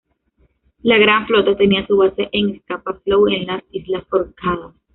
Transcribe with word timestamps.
La 0.81 0.97
"Gran 0.97 1.27
Flota", 1.27 1.55
tenía 1.55 1.85
su 1.85 1.95
base 1.95 2.27
en 2.31 2.59
Scapa 2.63 2.95
Flow, 3.03 3.27
en 3.27 3.45
las 3.45 3.61
Islas 3.69 4.03
Orcadas. 4.11 4.73